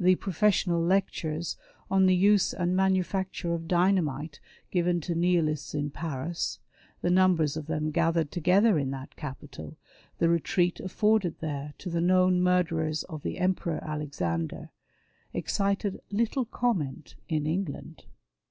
[0.00, 1.58] The professional lectures
[1.90, 6.58] on the use and manufacture of dynamite given to Nihilists in Paris,
[7.02, 9.76] the numbers of them gathered together in that capital,
[10.16, 14.70] the retreat afforded there to the known murderers of the Emperor Alexander,
[15.34, 18.06] excited little comment in England.